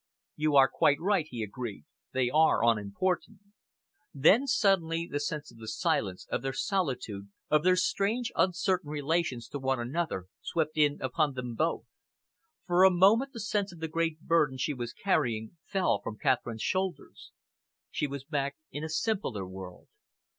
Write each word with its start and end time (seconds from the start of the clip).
"You 0.35 0.55
are 0.55 0.67
quite 0.67 0.99
right," 0.99 1.27
he 1.29 1.43
agreed. 1.43 1.85
"They 2.11 2.31
are 2.31 2.65
unimportant." 2.65 3.37
Then 4.11 4.47
suddenly 4.47 5.05
the 5.07 5.19
sense 5.19 5.51
of 5.51 5.59
the 5.59 5.67
silence, 5.67 6.25
of 6.31 6.41
their 6.41 6.53
solitude, 6.53 7.29
of 7.51 7.61
their 7.63 7.75
strange, 7.75 8.31
uncertain 8.35 8.89
relations 8.89 9.47
to 9.49 9.59
one 9.59 9.79
another, 9.79 10.25
swept 10.41 10.75
in 10.75 10.99
upon 11.03 11.33
them 11.35 11.53
both. 11.53 11.85
For 12.65 12.83
a 12.83 12.89
moment 12.89 13.33
the 13.33 13.39
sense 13.39 13.71
of 13.71 13.77
the 13.79 13.87
great 13.87 14.19
burden 14.21 14.57
she 14.57 14.73
was 14.73 14.91
carrying 14.91 15.57
fell 15.65 16.01
from 16.01 16.17
Catherine's 16.17 16.63
shoulders. 16.63 17.31
She 17.91 18.07
was 18.07 18.23
back 18.23 18.57
in 18.71 18.83
a 18.83 18.89
simpler 18.89 19.45
world. 19.47 19.87